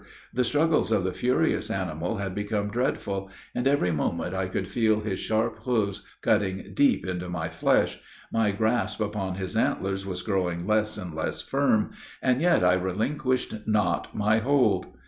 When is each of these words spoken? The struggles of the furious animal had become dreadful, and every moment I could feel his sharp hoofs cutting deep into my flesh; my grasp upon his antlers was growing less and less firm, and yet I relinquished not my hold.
The 0.33 0.43
struggles 0.43 0.91
of 0.91 1.03
the 1.03 1.13
furious 1.13 1.69
animal 1.69 2.17
had 2.17 2.33
become 2.33 2.71
dreadful, 2.71 3.29
and 3.53 3.67
every 3.67 3.91
moment 3.91 4.33
I 4.33 4.47
could 4.47 4.67
feel 4.67 5.01
his 5.01 5.19
sharp 5.19 5.59
hoofs 5.59 6.01
cutting 6.23 6.71
deep 6.73 7.05
into 7.05 7.29
my 7.29 7.49
flesh; 7.49 7.99
my 8.33 8.49
grasp 8.49 8.99
upon 8.99 9.35
his 9.35 9.55
antlers 9.55 10.03
was 10.03 10.23
growing 10.23 10.65
less 10.65 10.97
and 10.97 11.13
less 11.13 11.43
firm, 11.43 11.91
and 12.19 12.41
yet 12.41 12.63
I 12.63 12.73
relinquished 12.73 13.67
not 13.67 14.15
my 14.15 14.39
hold. 14.39 14.87